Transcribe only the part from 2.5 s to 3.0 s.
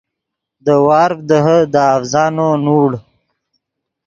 نوڑ